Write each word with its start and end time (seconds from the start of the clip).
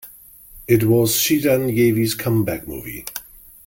It 0.67 0.85
was 0.85 1.13
Chiranjeevi's 1.13 2.15
comeback 2.15 2.67
movie. 2.67 3.05